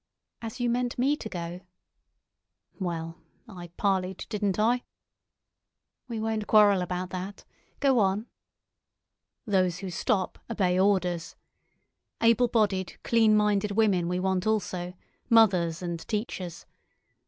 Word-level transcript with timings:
"As 0.41 0.59
you 0.59 0.67
meant 0.67 0.97
me 0.97 1.15
to 1.15 1.29
go?" 1.29 1.61
"Well—I 2.79 3.67
parleyed, 3.77 4.25
didn't 4.29 4.57
I?" 4.57 4.81
"We 6.07 6.19
won't 6.19 6.47
quarrel 6.47 6.81
about 6.81 7.11
that. 7.11 7.45
Go 7.81 7.99
on." 7.99 8.25
"Those 9.45 9.77
who 9.77 9.91
stop 9.91 10.39
obey 10.49 10.79
orders. 10.79 11.35
Able 12.19 12.47
bodied, 12.47 12.97
clean 13.03 13.37
minded 13.37 13.73
women 13.73 14.07
we 14.07 14.19
want 14.19 14.47
also—mothers 14.47 15.83
and 15.83 15.99
teachers. 16.07 16.65